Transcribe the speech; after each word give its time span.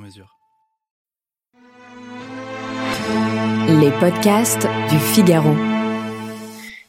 mesure. 0.00 0.36
Les 3.68 3.90
podcasts 4.00 4.66
du 4.90 4.98
Figaro. 4.98 5.54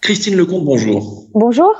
Christine 0.01 0.35
Lecomte, 0.35 0.65
bonjour. 0.65 1.27
Bonjour. 1.33 1.71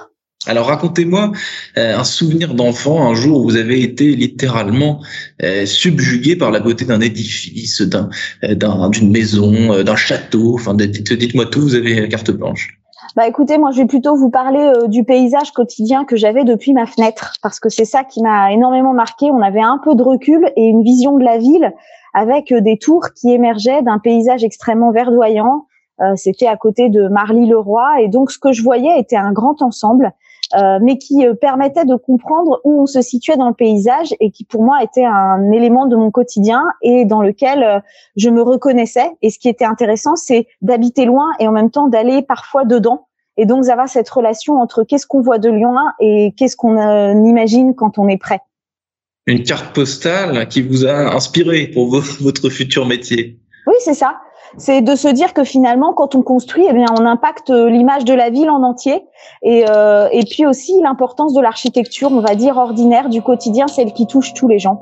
Alors 0.48 0.68
racontez-moi 0.68 1.32
euh, 1.78 1.98
un 1.98 2.04
souvenir 2.04 2.56
d'enfant, 2.56 3.08
un 3.08 3.14
jour 3.14 3.42
où 3.42 3.44
vous 3.44 3.56
avez 3.58 3.82
été 3.82 4.16
littéralement 4.16 5.04
euh, 5.44 5.66
subjugué 5.68 6.36
par 6.36 6.50
la 6.52 6.60
beauté 6.60 6.84
d'un 6.86 7.00
édifice, 7.00 7.82
d'un, 7.82 8.10
euh, 8.44 8.56
d'un- 8.56 8.90
d'une 8.90 9.12
maison, 9.12 9.72
euh, 9.74 9.84
d'un 9.84 9.96
château. 9.96 10.56
Enfin, 10.56 10.74
dites-moi 10.74 11.46
tout, 11.46 11.62
vous 11.62 11.76
avez 11.76 12.08
carte 12.10 12.32
blanche. 12.32 12.81
Bah 13.14 13.28
écoutez, 13.28 13.58
moi 13.58 13.72
je 13.72 13.82
vais 13.82 13.88
plutôt 13.88 14.16
vous 14.16 14.30
parler 14.30 14.60
euh, 14.60 14.88
du 14.88 15.04
paysage 15.04 15.52
quotidien 15.52 16.06
que 16.06 16.16
j'avais 16.16 16.46
depuis 16.46 16.72
ma 16.72 16.86
fenêtre 16.86 17.34
parce 17.44 17.60
que 17.60 17.68
c'est 17.68 17.84
ça 17.84 18.06
qui 18.06 18.22
m'a 18.22 18.54
énormément 18.54 18.94
marqué. 18.94 19.30
On 19.32 19.42
avait 19.42 19.62
un 19.62 19.80
peu 19.84 19.96
de 19.96 20.02
recul 20.02 20.50
et 20.56 20.64
une 20.64 20.82
vision 20.82 21.18
de 21.18 21.24
la 21.26 21.38
ville 21.38 21.74
avec 22.14 22.54
euh, 22.54 22.62
des 22.62 22.78
tours 22.78 23.08
qui 23.14 23.34
émergeaient 23.34 23.82
d'un 23.82 24.00
paysage 24.00 24.46
extrêmement 24.46 24.92
verdoyant. 24.92 25.66
Euh, 26.00 26.14
C'était 26.16 26.48
à 26.48 26.56
côté 26.56 26.88
de 26.88 27.10
Marly-le-Roi 27.10 28.00
et 28.00 28.08
donc 28.08 28.32
ce 28.32 28.40
que 28.40 28.54
je 28.54 28.64
voyais 28.64 28.98
était 28.98 29.18
un 29.18 29.34
grand 29.34 29.62
ensemble, 29.62 30.14
euh, 30.58 30.80
mais 30.82 30.98
qui 30.98 31.26
euh, 31.26 31.34
permettait 31.34 31.86
de 31.86 31.96
comprendre 31.96 32.60
où 32.64 32.82
on 32.82 32.86
se 32.86 33.02
situait 33.02 33.38
dans 33.38 33.48
le 33.48 33.54
paysage 33.54 34.14
et 34.20 34.32
qui 34.32 34.44
pour 34.44 34.64
moi 34.64 34.84
était 34.84 35.06
un 35.06 35.52
élément 35.52 35.86
de 35.86 35.96
mon 35.96 36.12
quotidien 36.12 36.64
et 36.82 37.06
dans 37.06 37.22
lequel 37.22 37.64
euh, 37.64 37.80
je 38.16 38.30
me 38.30 38.42
reconnaissais. 38.42 39.12
Et 39.22 39.30
ce 39.30 39.40
qui 39.40 39.50
était 39.50 39.66
intéressant, 39.66 40.16
c'est 40.16 40.48
d'habiter 40.62 41.06
loin 41.06 41.32
et 41.40 41.48
en 41.48 41.52
même 41.52 41.72
temps 41.72 41.88
d'aller 41.88 42.22
parfois 42.22 42.66
dedans. 42.66 43.08
Et 43.38 43.46
donc 43.46 43.66
d'avoir 43.66 43.88
cette 43.88 44.10
relation 44.10 44.58
entre 44.60 44.84
qu'est-ce 44.84 45.08
qu'on 45.08 45.22
voit 45.22 45.40
de 45.40 45.50
loin 45.50 45.94
et 46.00 46.34
qu'est-ce 46.38 46.56
qu'on 46.56 46.76
imagine 47.26 47.74
quand 47.76 47.98
on 47.98 48.08
est 48.08 48.18
prêt. 48.18 48.40
Une 49.28 49.44
carte 49.44 49.74
postale 49.74 50.48
qui 50.48 50.62
vous 50.62 50.86
a 50.86 51.16
inspiré 51.16 51.68
pour 51.68 51.88
vo- 51.88 52.02
votre 52.22 52.50
futur 52.50 52.86
métier. 52.86 53.40
Oui, 53.68 53.76
c'est 53.80 53.94
ça. 53.94 54.18
C'est 54.58 54.82
de 54.82 54.96
se 54.96 55.08
dire 55.08 55.34
que 55.34 55.44
finalement, 55.44 55.94
quand 55.94 56.16
on 56.16 56.22
construit, 56.22 56.66
eh 56.70 56.74
bien, 56.74 56.88
on 57.00 57.06
impacte 57.06 57.50
euh, 57.50 57.70
l'image 57.70 58.06
de 58.06 58.14
la 58.14 58.30
ville 58.30 58.50
en 58.50 58.64
entier, 58.64 59.06
et, 59.44 59.66
euh, 59.70 60.08
et 60.12 60.26
puis 60.26 60.46
aussi 60.46 60.74
l'importance 60.82 61.34
de 61.34 61.42
l'architecture, 61.42 62.12
on 62.12 62.20
va 62.20 62.36
dire 62.36 62.58
ordinaire 62.58 63.10
du 63.10 63.22
quotidien, 63.22 63.68
celle 63.68 63.94
qui 63.94 64.08
touche 64.08 64.34
tous 64.34 64.48
les 64.48 64.60
gens. 64.60 64.82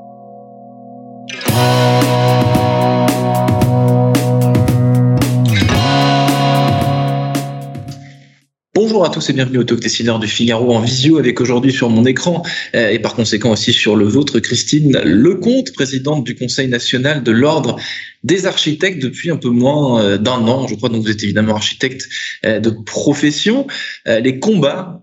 Bonjour 8.82 9.04
à 9.04 9.10
tous 9.10 9.28
et 9.28 9.34
bienvenue 9.34 9.58
au 9.58 9.64
Talk 9.64 9.78
Décideur 9.78 10.18
du 10.18 10.26
Figaro 10.26 10.74
en 10.74 10.80
visio 10.80 11.18
avec 11.18 11.38
aujourd'hui 11.42 11.70
sur 11.70 11.90
mon 11.90 12.06
écran 12.06 12.42
euh, 12.74 12.88
et 12.88 12.98
par 12.98 13.14
conséquent 13.14 13.50
aussi 13.50 13.74
sur 13.74 13.94
le 13.94 14.06
vôtre 14.06 14.40
Christine 14.40 14.98
Lecomte, 15.04 15.74
présidente 15.74 16.24
du 16.24 16.34
Conseil 16.34 16.66
national 16.66 17.22
de 17.22 17.30
l'Ordre 17.30 17.76
des 18.24 18.46
architectes 18.46 19.02
depuis 19.02 19.30
un 19.30 19.36
peu 19.36 19.50
moins 19.50 20.02
euh, 20.02 20.16
d'un 20.16 20.48
an, 20.48 20.66
je 20.66 20.74
crois. 20.76 20.88
Donc 20.88 21.02
vous 21.02 21.10
êtes 21.10 21.22
évidemment 21.22 21.56
architecte 21.56 22.08
euh, 22.46 22.58
de 22.58 22.70
profession. 22.70 23.66
Les 24.06 24.38
combats 24.38 25.02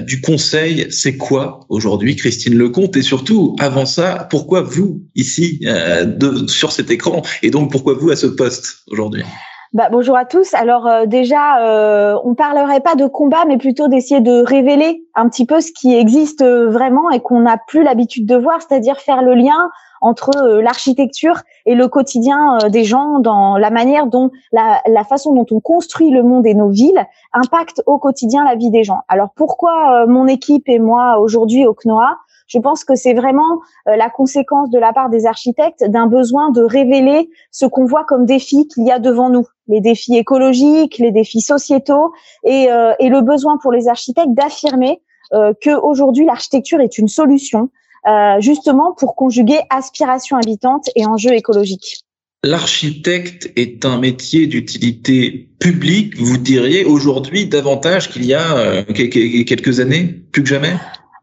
du 0.00 0.20
Conseil, 0.20 0.88
c'est 0.90 1.16
quoi 1.16 1.60
aujourd'hui, 1.68 2.16
Christine 2.16 2.56
Lecomte? 2.56 2.96
Et 2.96 3.02
surtout, 3.02 3.54
avant 3.60 3.86
ça, 3.86 4.26
pourquoi 4.30 4.62
vous 4.62 5.00
ici 5.14 5.60
de, 5.60 6.48
sur 6.48 6.72
cet 6.72 6.90
écran 6.90 7.22
et 7.42 7.50
donc 7.50 7.70
pourquoi 7.70 7.94
vous 7.94 8.10
à 8.10 8.16
ce 8.16 8.26
poste 8.26 8.78
aujourd'hui? 8.88 9.22
Bah, 9.72 9.88
bonjour 9.90 10.18
à 10.18 10.26
tous. 10.26 10.52
Alors 10.52 10.86
euh, 10.86 11.06
déjà, 11.06 11.64
euh, 11.64 12.14
on 12.24 12.34
parlerait 12.34 12.80
pas 12.80 12.94
de 12.94 13.06
combat, 13.06 13.46
mais 13.46 13.56
plutôt 13.56 13.88
d'essayer 13.88 14.20
de 14.20 14.44
révéler 14.44 15.06
un 15.14 15.30
petit 15.30 15.46
peu 15.46 15.62
ce 15.62 15.72
qui 15.72 15.94
existe 15.94 16.42
euh, 16.42 16.68
vraiment 16.68 17.10
et 17.10 17.20
qu'on 17.20 17.40
n'a 17.40 17.56
plus 17.56 17.82
l'habitude 17.82 18.26
de 18.26 18.36
voir, 18.36 18.60
c'est-à-dire 18.60 18.98
faire 18.98 19.22
le 19.22 19.32
lien 19.32 19.70
entre 20.02 20.36
euh, 20.36 20.60
l'architecture 20.60 21.40
et 21.64 21.74
le 21.74 21.88
quotidien 21.88 22.58
euh, 22.58 22.68
des 22.68 22.84
gens 22.84 23.18
dans 23.20 23.56
la 23.56 23.70
manière 23.70 24.06
dont 24.06 24.30
la, 24.52 24.82
la 24.86 25.04
façon 25.04 25.32
dont 25.32 25.46
on 25.50 25.60
construit 25.60 26.10
le 26.10 26.22
monde 26.22 26.46
et 26.46 26.54
nos 26.54 26.68
villes 26.68 27.06
impacte 27.32 27.82
au 27.86 27.98
quotidien 27.98 28.44
la 28.44 28.56
vie 28.56 28.70
des 28.70 28.84
gens. 28.84 29.00
Alors 29.08 29.30
pourquoi 29.34 30.02
euh, 30.02 30.06
mon 30.06 30.26
équipe 30.26 30.68
et 30.68 30.78
moi 30.78 31.18
aujourd'hui 31.18 31.66
au 31.66 31.72
CNOA? 31.72 32.18
Je 32.48 32.58
pense 32.58 32.84
que 32.84 32.94
c'est 32.94 33.14
vraiment 33.14 33.60
la 33.86 34.10
conséquence 34.10 34.68
de 34.68 34.78
la 34.78 34.92
part 34.92 35.08
des 35.08 35.24
architectes 35.24 35.84
d'un 35.88 36.06
besoin 36.06 36.50
de 36.50 36.62
révéler 36.62 37.30
ce 37.50 37.64
qu'on 37.64 37.86
voit 37.86 38.04
comme 38.04 38.26
défis 38.26 38.68
qu'il 38.68 38.84
y 38.84 38.90
a 38.90 38.98
devant 38.98 39.30
nous, 39.30 39.46
les 39.68 39.80
défis 39.80 40.16
écologiques, 40.18 40.98
les 40.98 41.12
défis 41.12 41.40
sociétaux, 41.40 42.12
et, 42.44 42.70
euh, 42.70 42.92
et 42.98 43.08
le 43.08 43.22
besoin 43.22 43.56
pour 43.56 43.72
les 43.72 43.88
architectes 43.88 44.34
d'affirmer 44.34 45.00
euh, 45.32 45.54
que 45.62 45.70
aujourd'hui 45.70 46.26
l'architecture 46.26 46.80
est 46.80 46.98
une 46.98 47.08
solution, 47.08 47.70
euh, 48.06 48.40
justement 48.40 48.92
pour 48.92 49.14
conjuguer 49.16 49.60
aspiration 49.70 50.36
habitante 50.36 50.88
et 50.96 51.06
enjeux 51.06 51.34
écologiques. 51.34 52.04
L'architecte 52.44 53.52
est 53.54 53.84
un 53.84 53.98
métier 53.98 54.48
d'utilité 54.48 55.48
publique, 55.60 56.16
vous 56.18 56.38
diriez 56.38 56.84
aujourd'hui 56.84 57.46
davantage 57.46 58.10
qu'il 58.10 58.24
y 58.26 58.34
a 58.34 58.56
euh, 58.56 58.82
que- 58.82 59.04
que- 59.08 59.42
quelques 59.44 59.78
années, 59.78 60.24
plus 60.32 60.42
que 60.42 60.48
jamais? 60.48 60.74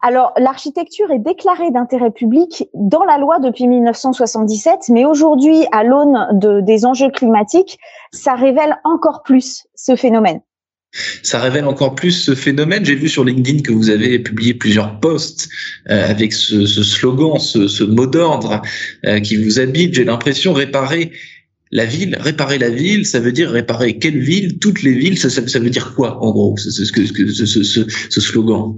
Alors, 0.02 0.32
l'architecture 0.38 1.12
est 1.12 1.20
déclarée 1.20 1.72
d'intérêt 1.72 2.12
public 2.12 2.70
dans 2.74 3.04
la 3.04 3.18
loi 3.18 3.40
depuis 3.40 3.68
1977, 3.68 4.88
mais 4.88 5.04
aujourd'hui, 5.04 5.66
à 5.74 5.84
l'aune 5.84 6.40
de, 6.40 6.62
des 6.62 6.86
enjeux 6.86 7.10
climatiques, 7.10 7.80
ça 8.14 8.36
révèle 8.36 8.78
encore 8.86 9.24
plus 9.24 9.68
ce 9.76 9.98
phénomène. 9.98 10.40
Ça 11.22 11.40
révèle 11.40 11.66
encore 11.66 11.94
plus 11.96 12.12
ce 12.12 12.34
phénomène. 12.34 12.84
J'ai 12.84 12.96
vu 12.96 13.10
sur 13.10 13.24
LinkedIn 13.24 13.62
que 13.62 13.72
vous 13.72 13.90
avez 13.90 14.20
publié 14.20 14.54
plusieurs 14.54 15.00
posts 15.00 15.50
euh, 15.90 16.10
avec 16.10 16.34
ce, 16.34 16.66
ce 16.66 16.84
slogan, 16.84 17.40
ce, 17.40 17.68
ce 17.68 17.84
mot 17.84 18.08
d'ordre 18.08 18.62
euh, 19.06 19.20
qui 19.20 19.36
vous 19.36 19.60
habite. 19.60 19.94
J'ai 19.94 20.04
l'impression 20.04 20.52
réparer 20.54 21.12
la 21.72 21.86
ville, 21.86 22.18
réparer 22.20 22.58
la 22.58 22.70
ville, 22.70 23.06
ça 23.06 23.20
veut 23.20 23.32
dire 23.32 23.52
réparer 23.52 24.00
quelle 24.00 24.20
ville, 24.20 24.58
toutes 24.58 24.82
les 24.82 24.94
villes. 24.94 25.18
Ça, 25.20 25.30
ça, 25.30 25.48
ça 25.48 25.60
veut 25.60 25.70
dire 25.70 25.94
quoi 25.94 26.24
en 26.24 26.32
gros, 26.32 26.58
ce, 26.58 26.72
ce, 26.72 27.86
ce, 28.10 28.22
slogan 28.22 28.76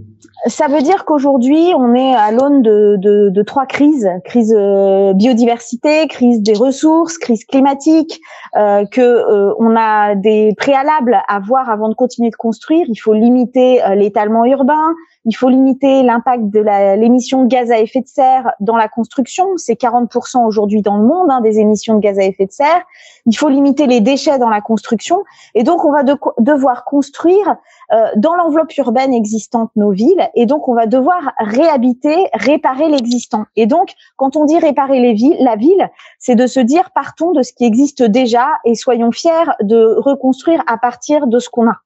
Ça 0.48 0.68
veut 0.68 0.82
dire 0.82 1.06
qu'aujourd'hui, 1.06 1.72
on 1.78 1.94
est 1.94 2.16
à 2.16 2.32
l'aune 2.32 2.64
de, 2.64 2.96
de, 2.98 3.30
de 3.30 3.42
trois 3.44 3.68
crises 3.68 4.10
crise 4.26 4.56
euh, 4.58 5.14
biodiversité, 5.14 6.08
crise 6.08 6.42
des 6.42 6.54
ressources, 6.54 7.18
crise 7.18 7.46
climatique. 7.46 8.20
Euh, 8.58 8.86
que 8.86 9.00
euh, 9.00 9.54
on 9.60 9.78
a 9.78 10.14
des 10.16 10.54
préalables 10.58 11.22
à 11.30 11.40
voir 11.40 11.70
avant 11.70 11.88
de 11.88 11.94
continuer 11.94 12.30
de 12.30 12.36
construire. 12.36 12.86
Il 12.90 12.98
faut 12.98 13.14
limiter 13.14 13.82
euh, 13.82 13.96
l'étalement 13.96 14.44
urbain. 14.44 14.94
Il 15.24 15.34
faut 15.34 15.48
limiter 15.48 16.04
l'impact 16.04 16.46
de 16.50 16.60
l'émission 17.00 17.44
de 17.44 17.48
gaz 17.48 17.72
à 17.72 17.80
effet 17.80 18.02
de 18.02 18.08
serre 18.08 18.52
dans 18.60 18.76
la 18.76 18.90
construction. 18.90 19.46
C'est 19.56 19.80
40% 19.80 20.46
aujourd'hui 20.46 20.82
dans 20.82 20.98
le 20.98 21.06
monde 21.06 21.30
hein, 21.30 21.40
des 21.42 21.60
émissions 21.60 21.96
de 21.96 22.00
gaz 22.00 22.18
à 22.20 22.24
effet 22.24 22.48
de 22.48 22.52
serre. 22.52 22.82
Il 23.28 23.38
faut 23.38 23.48
limiter 23.48 23.86
les 23.86 24.02
déchets 24.02 24.40
dans 24.40 24.50
la 24.50 24.62
construction. 24.62 25.24
Et 25.54 25.64
donc, 25.64 25.86
on 25.86 25.92
va 25.92 26.04
de- 26.04 26.18
devoir 26.40 26.84
construire 26.86 27.56
euh, 27.94 28.08
dans 28.18 28.34
l'enveloppe 28.36 28.76
urbaine 28.78 29.14
existante 29.14 29.70
nos 29.76 29.92
villes. 29.92 30.28
Et 30.36 30.46
donc, 30.46 30.68
on 30.68 30.74
va 30.74 30.86
devoir 30.86 31.34
réhabiter, 31.38 32.16
réparer 32.34 32.90
l'existant. 32.90 33.46
Et 33.56 33.66
donc, 33.66 33.94
quand 34.16 34.36
on 34.36 34.46
dit 34.46 34.58
réparer 34.58 35.00
les 35.00 35.14
villes, 35.14 35.38
la 35.40 35.56
ville, 35.56 35.90
c'est 36.20 36.36
de 36.36 36.48
se 36.48 36.60
dire 36.60 36.92
partons 36.92 37.32
de 37.32 37.44
ce 37.44 37.54
qui 37.54 37.66
existe 37.66 38.04
déjà 38.04 38.48
et 38.66 38.76
soyons 38.76 39.12
fiers 39.12 39.52
de 39.62 39.96
reconstruire 39.98 40.64
à 40.68 40.78
partir 40.78 41.28
de 41.28 41.40
ce 41.40 41.50
qu'on 41.50 41.68
a. 41.68 41.78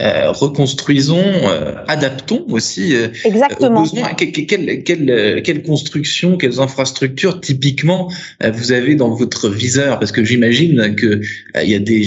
euh, 0.00 0.30
reconstruisons, 0.32 1.18
euh, 1.22 1.74
adaptons 1.88 2.44
aussi 2.50 2.94
euh, 2.94 3.08
aux 3.24 3.28
Exactement. 3.28 3.82
besoins. 3.82 4.14
Que- 4.14 4.24
que- 4.24 4.40
Quelle, 4.40 4.82
quelle, 4.84 5.10
euh, 5.10 5.40
quelle 5.42 5.62
construction, 5.62 6.36
quelles 6.36 6.60
infrastructures 6.60 7.40
typiquement 7.40 8.10
euh, 8.42 8.50
vous 8.50 8.72
avez 8.72 8.94
dans 8.94 9.10
votre 9.10 9.48
viseur? 9.48 9.98
Parce 9.98 10.12
que 10.12 10.24
j'imagine 10.24 10.94
que 10.96 11.06
euh, 11.06 11.62
il 11.62 11.70
y 11.70 11.74
a 11.74 11.78
des, 11.78 12.00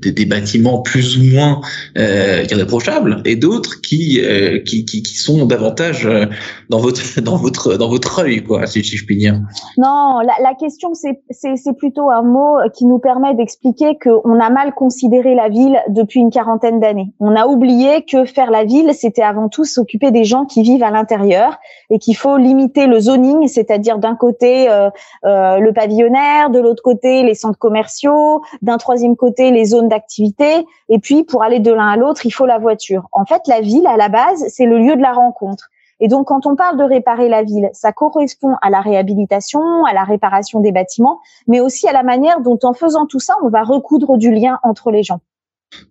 des, 0.00 0.12
des 0.12 0.24
bâtiments 0.26 0.82
plus 0.82 1.18
ou 1.18 1.24
moins 1.24 1.60
euh, 1.96 2.44
irréprochables 2.50 3.22
et 3.24 3.36
d'autres 3.36 3.80
qui, 3.80 4.20
euh, 4.22 4.58
qui, 4.60 4.84
qui 4.84 5.02
qui 5.02 5.14
sont 5.16 5.46
davantage 5.46 6.08
dans 6.68 6.78
votre 6.78 7.20
dans 7.28 7.36
votre 7.36 7.76
dans 7.76 7.88
votre 7.88 8.20
œil, 8.20 8.42
quoi, 8.42 8.66
si, 8.66 8.82
si 8.84 8.96
je 8.96 9.04
puis 9.06 9.16
dire. 9.16 9.34
Non, 9.78 10.20
la, 10.20 10.34
la 10.42 10.54
question, 10.58 10.94
c'est 10.94 11.20
c'est- 11.30 11.56
c'est 11.56 11.76
plutôt 11.76 12.10
un 12.10 12.22
mot 12.22 12.56
qui 12.76 12.84
nous 12.86 12.98
permet 12.98 13.34
d'expliquer 13.34 13.96
qu'on 14.02 14.38
a 14.40 14.50
mal 14.50 14.74
considéré 14.74 15.34
la 15.34 15.48
ville 15.48 15.76
depuis 15.88 16.20
une 16.20 16.30
quarantaine 16.30 16.80
d'années. 16.80 17.08
On 17.22 17.36
a 17.36 17.46
oublié 17.46 18.02
que 18.02 18.24
faire 18.24 18.50
la 18.50 18.64
ville, 18.64 18.94
c'était 18.94 19.22
avant 19.22 19.50
tout 19.50 19.66
s'occuper 19.66 20.10
des 20.10 20.24
gens 20.24 20.46
qui 20.46 20.62
vivent 20.62 20.82
à 20.82 20.90
l'intérieur 20.90 21.58
et 21.90 21.98
qu'il 21.98 22.16
faut 22.16 22.38
limiter 22.38 22.86
le 22.86 22.98
zoning, 22.98 23.46
c'est-à-dire 23.46 23.98
d'un 23.98 24.16
côté 24.16 24.70
euh, 24.70 24.88
euh, 25.26 25.58
le 25.58 25.70
pavillonnaire, 25.74 26.48
de 26.48 26.58
l'autre 26.58 26.82
côté 26.82 27.22
les 27.22 27.34
centres 27.34 27.58
commerciaux, 27.58 28.40
d'un 28.62 28.78
troisième 28.78 29.16
côté 29.16 29.50
les 29.50 29.66
zones 29.66 29.88
d'activité, 29.88 30.66
et 30.88 30.98
puis 30.98 31.22
pour 31.22 31.42
aller 31.42 31.60
de 31.60 31.70
l'un 31.70 31.88
à 31.88 31.96
l'autre, 31.98 32.24
il 32.24 32.30
faut 32.30 32.46
la 32.46 32.58
voiture. 32.58 33.06
En 33.12 33.26
fait, 33.26 33.42
la 33.46 33.60
ville, 33.60 33.86
à 33.86 33.98
la 33.98 34.08
base, 34.08 34.46
c'est 34.48 34.64
le 34.64 34.78
lieu 34.78 34.96
de 34.96 35.02
la 35.02 35.12
rencontre. 35.12 35.68
Et 36.00 36.08
donc, 36.08 36.28
quand 36.28 36.46
on 36.46 36.56
parle 36.56 36.78
de 36.78 36.84
réparer 36.84 37.28
la 37.28 37.42
ville, 37.42 37.68
ça 37.74 37.92
correspond 37.92 38.54
à 38.62 38.70
la 38.70 38.80
réhabilitation, 38.80 39.84
à 39.84 39.92
la 39.92 40.04
réparation 40.04 40.60
des 40.60 40.72
bâtiments, 40.72 41.20
mais 41.46 41.60
aussi 41.60 41.86
à 41.86 41.92
la 41.92 42.02
manière 42.02 42.40
dont, 42.40 42.58
en 42.62 42.72
faisant 42.72 43.04
tout 43.04 43.20
ça, 43.20 43.34
on 43.44 43.50
va 43.50 43.62
recoudre 43.62 44.16
du 44.16 44.32
lien 44.32 44.58
entre 44.62 44.90
les 44.90 45.02
gens. 45.02 45.20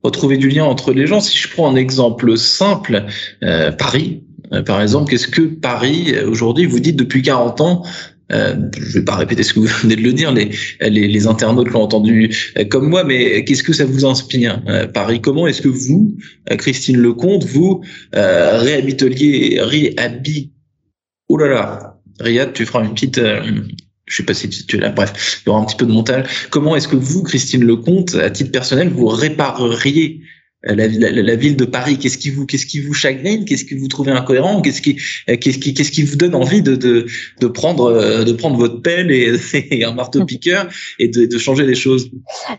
Retrouver 0.04 0.38
du 0.38 0.50
lien 0.50 0.66
entre 0.66 0.94
les 0.94 1.08
gens. 1.08 1.22
Si 1.22 1.38
je 1.38 1.50
prends 1.50 1.70
un 1.70 1.76
exemple 1.76 2.38
simple, 2.38 3.06
euh, 3.44 3.72
Paris, 3.72 4.24
euh, 4.54 4.62
par 4.62 4.82
exemple, 4.82 5.10
qu'est-ce 5.12 5.28
que 5.28 5.42
Paris, 5.42 6.14
aujourd'hui, 6.26 6.66
vous 6.66 6.80
dites 6.80 6.96
depuis 6.96 7.22
40 7.22 7.62
ans, 7.62 7.84
euh, 8.32 8.56
je 8.78 9.00
vais 9.00 9.06
pas 9.06 9.16
répéter 9.16 9.44
ce 9.44 9.54
que 9.54 9.60
vous 9.60 9.68
venez 9.82 9.96
de 9.96 10.02
le 10.02 10.14
dire, 10.14 10.32
les, 10.32 10.52
les, 10.82 11.08
les 11.08 11.28
internautes 11.28 11.70
l'ont 11.70 11.82
entendu 11.82 12.36
euh, 12.58 12.66
comme 12.66 12.90
moi, 12.90 13.04
mais 13.04 13.44
qu'est-ce 13.44 13.64
que 13.64 13.74
ça 13.74 13.86
vous 13.86 14.06
inspire 14.06 14.62
euh, 14.68 14.88
Paris? 14.88 15.22
Comment 15.22 15.48
est-ce 15.48 15.62
que 15.62 15.68
vous, 15.68 16.16
euh, 16.52 16.56
Christine 16.56 16.98
Lecomte, 16.98 17.46
vous 17.46 17.82
euh, 18.16 18.60
réhabiteliez, 18.60 19.60
réhabit... 19.62 20.52
Oh 21.28 21.38
là 21.38 21.48
là, 21.48 22.00
Riyad, 22.20 22.54
tu 22.54 22.66
feras 22.66 22.84
une 22.84 22.94
petite... 22.94 23.20
je 24.10 24.18
sais 24.18 24.24
pas 24.24 24.34
si 24.34 24.50
tu, 24.50 24.76
es 24.76 24.80
là, 24.80 24.90
bref, 24.90 25.42
il 25.46 25.48
y 25.48 25.50
aura 25.52 25.62
un 25.62 25.66
petit 25.66 25.78
peu 25.78 25.86
de 25.86 25.92
montage. 25.92 26.26
Comment 26.50 26.76
est-ce 26.76 26.88
que 26.88 26.96
vous, 26.96 27.24
Christine 27.24 27.64
Lecomte, 27.64 28.16
à 28.16 28.30
titre 28.30 28.52
personnel, 28.52 28.90
vous 28.90 29.08
répareriez 29.08 30.22
euh, 30.68 30.76
la, 30.76 31.36
ville 31.36 31.56
de 31.56 31.64
Paris? 31.64 32.00
Qu'est-ce 32.00 32.18
qui 32.18 32.32
vous, 32.32 32.46
qu'est-ce 32.46 32.66
qui 32.66 32.82
vous 32.82 32.94
chagrine? 32.94 33.46
Qu'est-ce 33.46 33.66
que 33.66 33.76
vous 33.76 33.88
trouvez 33.88 34.12
incohérent? 34.12 34.62
Qu'est-ce 34.62 34.82
qui, 34.82 34.98
euh, 35.30 35.38
qu'est-ce 35.40 35.60
qui, 35.60 35.76
qu'est-ce 35.76 35.92
qui 35.92 36.02
vous 36.02 36.16
donne 36.16 36.34
envie 36.34 36.64
de, 36.64 36.76
de, 36.76 37.06
de 37.40 37.48
prendre, 37.48 37.86
euh, 37.86 38.24
de 38.24 38.34
prendre 38.34 38.58
votre 38.58 38.82
pelle 38.82 39.12
et, 39.12 39.84
un 39.86 39.94
marteau 39.94 40.26
piqueur 40.26 40.68
et 40.98 41.08
de, 41.08 41.28
de 41.28 41.38
changer 41.38 41.66
les 41.66 41.76
choses? 41.76 42.10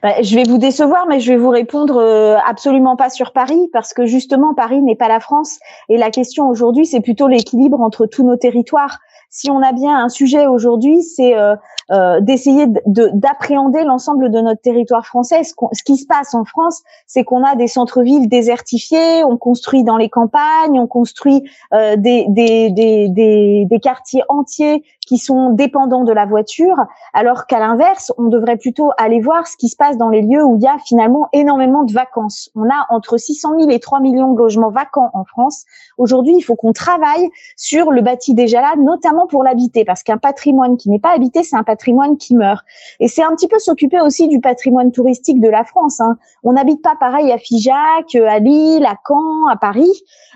Bah, 0.02 0.22
Je 0.22 0.34
vais 0.36 0.44
vous 0.44 0.58
décevoir, 0.58 1.06
mais 1.08 1.18
je 1.18 1.32
vais 1.32 1.38
vous 1.38 1.50
répondre 1.50 2.00
absolument 2.48 2.94
pas 2.96 3.10
sur 3.10 3.32
Paris 3.32 3.68
parce 3.72 3.92
que 3.92 4.06
justement 4.06 4.54
Paris 4.54 4.80
n'est 4.80 4.96
pas 4.96 5.08
la 5.08 5.20
France. 5.20 5.58
Et 5.88 5.98
la 5.98 6.10
question 6.10 6.48
aujourd'hui 6.48 6.86
c'est 6.86 7.00
plutôt 7.00 7.26
l'équilibre 7.26 7.80
entre 7.80 8.06
tous 8.06 8.24
nos 8.24 8.36
territoires 8.36 9.00
si 9.30 9.48
on 9.48 9.62
a 9.62 9.72
bien 9.72 9.96
un 9.96 10.08
sujet 10.08 10.48
aujourd'hui, 10.48 11.02
c'est 11.02 11.36
euh, 11.36 11.54
euh, 11.92 12.20
d'essayer 12.20 12.66
d'appréhender 12.86 13.84
l'ensemble 13.84 14.30
de 14.30 14.40
notre 14.40 14.60
territoire 14.60 15.06
français. 15.06 15.42
Ce, 15.44 15.82
qui 15.84 15.96
se 15.96 16.06
passe 16.06 16.34
en 16.34 16.44
France, 16.44 16.82
c'est 17.06 17.22
qu'on 17.22 17.44
a 17.44 17.54
des 17.54 17.68
centres-villes 17.68 18.28
désertifiés, 18.28 19.22
on 19.24 19.36
construit 19.36 19.84
dans 19.84 19.96
les 19.96 20.08
campagnes, 20.08 20.80
on 20.80 20.88
construit 20.88 21.48
euh, 21.72 21.94
des, 21.96 23.78
quartiers 23.80 24.22
entiers 24.28 24.84
qui 25.10 25.18
sont 25.18 25.50
dépendants 25.50 26.04
de 26.04 26.12
la 26.12 26.24
voiture, 26.24 26.76
alors 27.14 27.46
qu'à 27.46 27.58
l'inverse, 27.58 28.12
on 28.16 28.28
devrait 28.28 28.56
plutôt 28.56 28.92
aller 28.96 29.20
voir 29.20 29.48
ce 29.48 29.56
qui 29.56 29.66
se 29.66 29.74
passe 29.74 29.98
dans 29.98 30.08
les 30.08 30.22
lieux 30.22 30.44
où 30.44 30.54
il 30.54 30.62
y 30.62 30.68
a 30.68 30.78
finalement 30.86 31.28
énormément 31.32 31.82
de 31.82 31.92
vacances. 31.92 32.48
On 32.54 32.62
a 32.70 32.86
entre 32.90 33.16
600 33.16 33.58
000 33.58 33.70
et 33.70 33.80
3 33.80 33.98
millions 33.98 34.32
de 34.32 34.38
logements 34.38 34.70
vacants 34.70 35.10
en 35.12 35.24
France. 35.24 35.64
Aujourd'hui, 35.98 36.34
il 36.36 36.42
faut 36.42 36.54
qu'on 36.54 36.72
travaille 36.72 37.28
sur 37.56 37.90
le 37.90 38.02
bâti 38.02 38.34
déjà 38.34 38.60
là, 38.60 38.74
notamment 38.78 39.26
pour 39.26 39.42
l'habiter, 39.42 39.84
parce 39.84 40.04
qu'un 40.04 40.16
patrimoine 40.16 40.76
qui 40.76 40.90
n'est 40.90 41.00
pas 41.00 41.12
habité, 41.12 41.42
c'est 41.42 41.56
un 41.56 41.64
patrimoine 41.64 42.16
qui 42.16 42.36
meurt. 42.36 42.64
Et 43.00 43.08
c'est 43.08 43.24
un 43.24 43.34
petit 43.34 43.48
peu 43.48 43.58
s'occuper 43.58 44.00
aussi 44.00 44.28
du 44.28 44.38
patrimoine 44.38 44.92
touristique 44.92 45.40
de 45.40 45.48
la 45.48 45.64
France. 45.64 46.00
Hein. 46.00 46.18
On 46.44 46.52
n'habite 46.52 46.82
pas 46.82 46.94
pareil 47.00 47.32
à 47.32 47.38
Figeac, 47.38 48.14
à 48.14 48.38
Lille, 48.38 48.86
à 48.86 48.94
Caen, 49.04 49.48
à 49.48 49.56
Paris. 49.56 49.90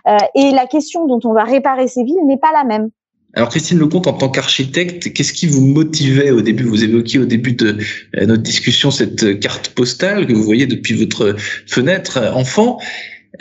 Euh, 0.09 0.17
et 0.35 0.50
la 0.50 0.67
question 0.67 1.06
dont 1.06 1.20
on 1.23 1.32
va 1.32 1.44
réparer 1.44 1.87
ces 1.87 2.03
villes 2.03 2.27
n'est 2.27 2.38
pas 2.38 2.50
la 2.50 2.65
même. 2.65 2.91
Alors 3.37 3.49
Christine 3.49 3.79
Lecomte, 3.79 4.07
en 4.07 4.13
tant 4.13 4.29
qu'architecte, 4.29 5.13
qu'est-ce 5.13 5.33
qui 5.33 5.47
vous 5.47 5.61
motivait 5.61 6.31
au 6.31 6.41
début? 6.41 6.65
Vous 6.65 6.85
évoquiez 6.85 7.19
au 7.19 7.25
début 7.25 7.53
de 7.53 7.79
euh, 8.17 8.27
notre 8.27 8.43
discussion 8.43 8.93
cette 8.93 9.41
carte 9.41 9.71
postale 9.71 10.27
que 10.27 10.33
vous 10.33 10.45
voyez 10.45 10.67
depuis 10.67 10.95
votre 10.95 11.35
fenêtre 11.67 12.19
euh, 12.19 12.33
enfant. 12.33 12.79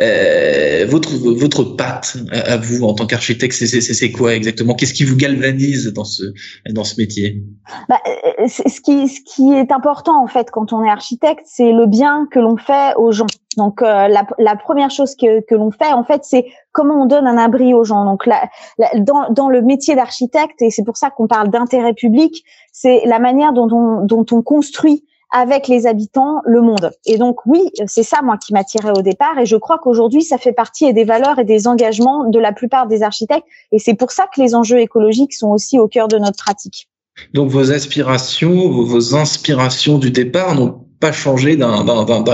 Euh, 0.01 0.85
votre 0.89 1.11
votre 1.17 1.63
patte 1.75 2.17
à, 2.31 2.57
vous 2.57 2.83
en 2.83 2.93
tant 2.93 3.05
qu'architecte, 3.05 3.53
c'est 3.53 4.11
quoi 4.11 4.33
exactement? 4.33 4.73
Qu'est-ce 4.73 4.93
qui 4.93 5.03
vous 5.03 5.15
galvanise 5.15 5.93
dans 5.93 6.03
ce 6.03 6.23
dans 6.71 6.83
ce 6.83 6.99
métier? 6.99 7.43
Bah, 7.89 7.99
euh, 8.07 8.47
Ce 8.47 8.81
qui 8.81 9.07
ce 9.07 9.19
qui 9.21 9.53
est 9.53 9.71
important 9.71 10.23
en 10.23 10.27
fait 10.27 10.49
quand 10.49 10.73
on 10.73 10.83
est 10.83 10.89
architecte, 10.89 11.43
c'est 11.45 11.71
le 11.71 11.85
bien 11.85 12.27
que 12.31 12.39
l'on 12.39 12.57
fait 12.57 12.95
aux 12.97 13.11
gens. 13.11 13.27
Donc 13.55 13.83
euh, 13.83 14.07
la, 14.07 14.25
la, 14.39 14.55
première 14.55 14.89
chose 14.89 15.15
que, 15.15 15.41
que 15.41 15.53
l'on 15.53 15.69
fait 15.69 15.93
en 15.93 16.03
fait, 16.03 16.21
c'est 16.23 16.47
comment 16.71 17.03
on 17.03 17.05
donne 17.05 17.27
un 17.27 17.37
abri 17.37 17.75
aux 17.75 17.83
gens. 17.83 18.03
Donc 18.03 18.25
la, 18.25 18.49
dans 18.97 19.29
dans 19.29 19.49
le 19.49 19.61
métier 19.61 19.95
d'architecte 19.95 20.59
et 20.63 20.71
c'est 20.71 20.83
pour 20.83 20.97
ça 20.97 21.11
qu'on 21.11 21.27
parle 21.27 21.49
d'intérêt 21.49 21.93
public, 21.93 22.43
c'est 22.71 23.03
la 23.05 23.19
manière 23.19 23.53
dont 23.53 23.69
on 23.71 24.03
dont 24.03 24.25
on 24.31 24.41
construit 24.41 25.05
avec 25.33 25.67
les 25.67 25.87
habitants 25.87 26.41
le 26.45 26.61
monde. 26.61 26.91
Et 27.05 27.17
donc 27.17 27.45
oui, 27.45 27.69
c'est 27.87 28.03
ça 28.03 28.21
moi 28.23 28.37
qui 28.37 28.53
m'attirait 28.53 28.97
au 28.97 29.01
départ 29.01 29.37
et 29.39 29.45
je 29.45 29.57
crois 29.57 29.79
qu'aujourd'hui 29.79 30.21
ça 30.21 30.37
fait 30.37 30.53
partie 30.53 30.93
des 30.93 31.03
valeurs 31.03 31.39
et 31.39 31.43
des 31.43 31.67
engagements 31.67 32.29
de 32.29 32.39
la 32.39 32.53
plupart 32.53 32.87
des 32.87 33.03
architectes 33.03 33.45
et 33.71 33.79
c'est 33.79 33.95
pour 33.95 34.11
ça 34.11 34.27
que 34.33 34.39
les 34.41 34.55
enjeux 34.55 34.79
écologiques 34.79 35.33
sont 35.33 35.49
aussi 35.49 35.79
au 35.79 35.87
cœur 35.87 36.07
de 36.07 36.17
notre 36.17 36.37
pratique. 36.37 36.87
Donc 37.33 37.49
vos 37.49 37.71
aspirations, 37.71 38.69
vos 38.69 39.15
inspirations 39.15 39.97
du 39.97 40.11
départ 40.11 40.55
n'ont 40.55 40.85
pas 40.99 41.11
changé 41.11 41.57
d'un 41.57 41.83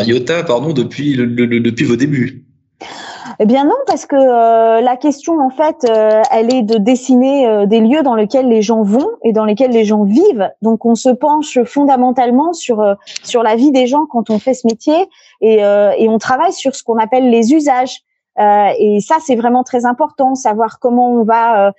iota 0.04 0.44
pardon 0.44 0.74
depuis 0.74 1.16
le, 1.16 1.60
depuis 1.60 1.86
vos 1.86 1.95
débuts? 1.95 2.45
Eh 3.42 3.46
bien 3.46 3.64
non, 3.64 3.76
parce 3.88 4.06
que 4.06 4.18
euh, 4.18 4.82
la 4.82 4.98
question 4.98 5.40
en 5.40 5.50
fait, 5.50 5.90
euh, 5.90 6.22
elle 6.30 6.54
est 6.54 6.62
de 6.62 6.78
dessiner 6.78 7.48
euh, 7.48 7.66
des 7.66 7.80
lieux 7.80 8.04
dans 8.04 8.16
lesquels 8.16 8.50
les 8.50 8.62
gens 8.62 8.84
vont 8.84 9.08
et 9.24 9.32
dans 9.32 9.46
lesquels 9.46 9.72
les 9.72 9.86
gens 9.86 10.04
vivent. 10.04 10.52
Donc 10.62 10.86
on 10.86 10.94
se 10.94 11.08
penche 11.08 11.64
fondamentalement 11.64 12.52
sur 12.52 12.84
sur 13.24 13.42
la 13.42 13.56
vie 13.56 13.72
des 13.72 13.88
gens 13.88 14.06
quand 14.08 14.30
on 14.30 14.40
fait 14.40 14.54
ce 14.54 14.68
métier 14.68 15.08
et, 15.40 15.60
et 15.60 16.10
on 16.10 16.18
travaille 16.18 16.52
sur 16.52 16.76
ce 16.76 16.84
qu'on 16.84 16.98
appelle 16.98 17.30
les 17.30 17.54
usages. 17.54 18.02
et 18.38 19.00
ça, 19.00 19.16
c'est 19.26 19.36
vraiment 19.36 19.64
très 19.64 19.86
important, 19.86 20.36
savoir 20.36 20.80
comment 20.80 21.12
on 21.12 21.24
va 21.24 21.72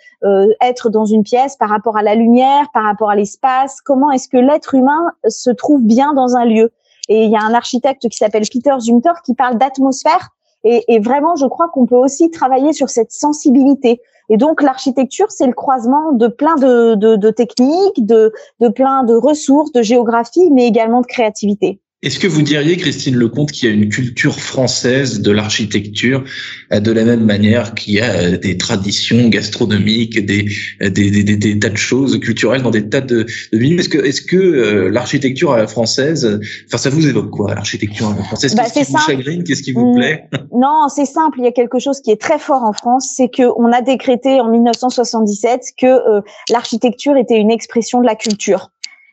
être 0.62 0.88
dans 0.88 1.04
une 1.04 1.22
pièce 1.22 1.56
par 1.56 1.68
rapport 1.68 1.96
à 1.98 2.02
la 2.02 2.14
lumière, 2.14 2.68
par 2.72 2.84
rapport 2.84 3.10
à 3.10 3.16
l'espace, 3.16 3.80
comment 3.82 4.10
est-ce 4.10 4.28
que 4.28 4.38
l'être 4.38 4.74
humain 4.74 5.12
se 5.28 5.50
trouve 5.50 5.82
bien 5.82 6.14
dans 6.14 6.36
un 6.36 6.46
lieu? 6.46 6.72
Et 7.08 7.24
il 7.24 7.30
y 7.30 7.36
a 7.36 7.42
un 7.42 7.54
architecte 7.54 8.08
qui 8.08 8.16
s'appelle 8.16 8.44
Peter 8.50 8.74
Zumthor 8.78 9.20
qui 9.22 9.34
parle 9.34 9.58
d'atmosphère 9.58 10.30
et, 10.64 10.98
vraiment, 10.98 11.36
je 11.36 11.46
crois 11.46 11.68
qu'on 11.68 11.86
peut 11.86 11.96
aussi 11.96 12.30
travailler 12.30 12.72
sur 12.72 12.90
cette 12.90 13.12
sensibilité. 13.12 14.00
Et 14.28 14.36
donc, 14.36 14.62
l'architecture, 14.62 15.30
c'est 15.30 15.46
le 15.46 15.54
croisement 15.54 16.12
de 16.12 16.28
plein 16.28 16.56
de, 16.56 16.94
de, 16.94 17.16
de 17.16 17.30
techniques, 17.30 18.04
de, 18.04 18.32
de 18.60 18.68
plein 18.68 19.02
de 19.04 19.14
ressources, 19.14 19.72
de 19.72 19.82
géographie, 19.82 20.50
mais 20.50 20.66
également 20.66 21.00
de 21.00 21.06
créativité. 21.06 21.80
Est-ce 22.02 22.18
que 22.18 22.26
vous 22.26 22.40
diriez, 22.40 22.78
Christine 22.78 23.14
Lecomte, 23.14 23.52
qu'il 23.52 23.68
y 23.68 23.70
a 23.70 23.74
une 23.74 23.90
culture 23.90 24.40
française 24.40 25.20
de 25.20 25.30
l'architecture 25.30 26.24
euh, 26.72 26.80
de 26.80 26.92
la 26.92 27.04
même 27.04 27.26
manière 27.26 27.74
qu'il 27.74 27.92
y 27.92 28.00
a 28.00 28.10
euh, 28.10 28.36
des 28.38 28.56
traditions 28.56 29.28
gastronomiques, 29.28 30.24
des, 30.24 30.46
euh, 30.80 30.88
des, 30.88 31.10
des, 31.10 31.36
des, 31.36 31.58
tas 31.58 31.68
de 31.68 31.76
choses 31.76 32.18
culturelles 32.18 32.62
dans 32.62 32.70
des 32.70 32.88
tas 32.88 33.02
de, 33.02 33.26
de 33.52 33.58
milieux? 33.58 33.80
Est-ce 33.80 33.90
que, 33.90 33.98
est-ce 33.98 34.22
que 34.22 34.88
l'architecture 34.90 35.68
française, 35.68 36.40
enfin, 36.68 36.78
ça 36.78 36.88
vous 36.88 37.06
évoque 37.06 37.28
quoi, 37.28 37.54
l'architecture 37.54 38.16
française? 38.24 38.54
Bah, 38.54 38.62
Qu'est-ce 38.72 38.86
qui 38.86 38.92
vous 38.92 38.98
chagrine? 38.98 39.44
Qu'est-ce 39.44 39.62
qui 39.62 39.72
vous 39.72 39.92
mm. 39.92 39.96
plaît? 39.96 40.24
Non, 40.54 40.88
c'est 40.88 41.04
simple. 41.04 41.40
Il 41.40 41.44
y 41.44 41.48
a 41.48 41.52
quelque 41.52 41.78
chose 41.78 42.00
qui 42.00 42.10
est 42.12 42.20
très 42.20 42.38
fort 42.38 42.64
en 42.64 42.72
France, 42.72 43.12
c'est 43.14 43.28
que 43.28 43.42
on 43.58 43.70
a 43.72 43.82
décrété 43.82 44.40
en 44.40 44.50
1977 44.50 45.60
que 45.78 46.22
l'architecture 46.48 47.18
était 47.18 47.36
une 47.36 47.50
expression 47.50 48.00
de 48.00 48.06
la 48.06 48.14
culture. 48.14 48.70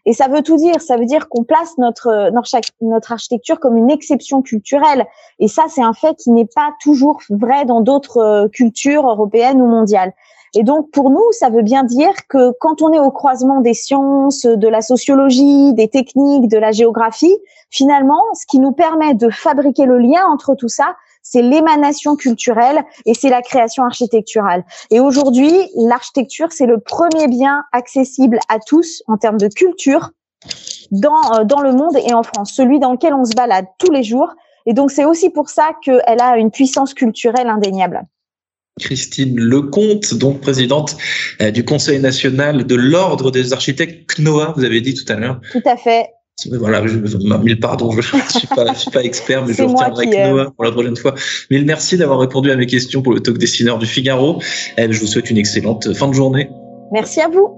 Et 0.07 0.13
ça 0.13 0.29
veut 0.29 0.41
tout 0.41 0.55
dire. 0.55 0.79
Ça 0.79 0.95
veut 0.95 1.05
dire 1.05 1.27
qu'on 1.27 1.43
place 1.43 1.77
notre, 1.77 2.31
notre, 2.31 3.11
architecture 3.11 3.59
comme 3.59 3.75
une 3.75 3.91
exception 3.91 4.41
culturelle. 4.41 5.05
Et 5.39 5.49
ça, 5.49 5.63
c'est 5.67 5.83
un 5.83 5.91
fait 5.91 6.15
qui 6.15 6.31
n'est 6.31 6.47
pas 6.47 6.71
toujours 6.81 7.19
vrai 7.29 7.65
dans 7.65 7.81
d'autres 7.81 8.19
euh, 8.19 8.47
cultures 8.47 9.05
européennes 9.05 9.61
ou 9.61 9.67
mondiales. 9.67 10.13
Et 10.59 10.63
donc, 10.63 10.89
pour 10.89 11.11
nous, 11.11 11.31
ça 11.33 11.51
veut 11.51 11.61
bien 11.61 11.83
dire 11.83 12.09
que 12.29 12.51
quand 12.59 12.81
on 12.81 12.91
est 12.91 12.99
au 12.99 13.11
croisement 13.11 13.61
des 13.61 13.75
sciences, 13.75 14.41
de 14.41 14.67
la 14.67 14.81
sociologie, 14.81 15.71
des 15.75 15.87
techniques, 15.87 16.47
de 16.47 16.57
la 16.57 16.71
géographie, 16.71 17.37
finalement, 17.69 18.23
ce 18.33 18.47
qui 18.47 18.57
nous 18.57 18.71
permet 18.71 19.13
de 19.13 19.29
fabriquer 19.29 19.85
le 19.85 19.99
lien 19.99 20.25
entre 20.25 20.55
tout 20.55 20.67
ça, 20.67 20.95
c'est 21.21 21.43
l'émanation 21.43 22.15
culturelle 22.15 22.83
et 23.05 23.13
c'est 23.13 23.29
la 23.29 23.43
création 23.43 23.83
architecturale. 23.83 24.65
Et 24.89 24.99
aujourd'hui, 24.99 25.53
l'architecture, 25.75 26.51
c'est 26.51 26.65
le 26.65 26.79
premier 26.79 27.27
bien 27.27 27.63
accessible 27.71 28.39
à 28.49 28.57
tous 28.57 29.03
en 29.05 29.17
termes 29.17 29.37
de 29.37 29.49
culture 29.49 30.09
dans, 30.89 31.35
euh, 31.35 31.43
dans 31.43 31.61
le 31.61 31.71
monde 31.71 31.97
et 32.03 32.15
en 32.15 32.23
France, 32.23 32.51
celui 32.51 32.79
dans 32.79 32.93
lequel 32.93 33.13
on 33.13 33.25
se 33.25 33.35
balade 33.35 33.67
tous 33.77 33.91
les 33.91 34.01
jours. 34.01 34.33
Et 34.65 34.73
donc, 34.73 34.89
c'est 34.89 35.05
aussi 35.05 35.29
pour 35.29 35.49
ça 35.49 35.69
qu'elle 35.83 36.19
a 36.19 36.37
une 36.37 36.49
puissance 36.49 36.95
culturelle 36.95 37.47
indéniable. 37.47 38.07
Christine 38.79 39.39
Lecomte, 39.39 40.13
donc 40.13 40.41
présidente 40.41 40.97
euh, 41.41 41.51
du 41.51 41.63
Conseil 41.63 41.99
national 41.99 42.65
de 42.65 42.75
l'Ordre 42.75 43.31
des 43.31 43.53
architectes 43.53 44.15
CNOA, 44.15 44.53
vous 44.55 44.63
avez 44.63 44.81
dit 44.81 44.93
tout 44.93 45.11
à 45.11 45.15
l'heure. 45.15 45.39
Tout 45.51 45.61
à 45.65 45.77
fait. 45.77 46.07
Voilà, 46.51 46.85
je, 46.85 46.97
mille 47.39 47.59
pardons, 47.59 47.89
je 47.91 48.15
ne 48.15 48.21
suis, 48.29 48.47
pas, 48.47 48.75
suis 48.75 48.91
pas 48.91 49.03
expert, 49.03 49.43
mais 49.45 49.53
je 49.57 49.63
retiendrai 49.63 50.05
Noah 50.05 50.51
pour 50.51 50.65
la 50.65 50.71
prochaine 50.71 50.95
fois. 50.95 51.15
Mille 51.49 51.65
merci 51.65 51.97
d'avoir 51.97 52.19
répondu 52.19 52.51
à 52.51 52.55
mes 52.55 52.67
questions 52.67 53.01
pour 53.01 53.13
le 53.13 53.21
talk 53.21 53.39
dessineur 53.39 53.79
du 53.79 53.87
Figaro. 53.87 54.39
Eh, 54.77 54.91
je 54.91 54.99
vous 54.99 55.07
souhaite 55.07 55.31
une 55.31 55.37
excellente 55.37 55.93
fin 55.95 56.07
de 56.07 56.13
journée. 56.13 56.49
Merci 56.91 57.21
à 57.21 57.29
vous. 57.29 57.57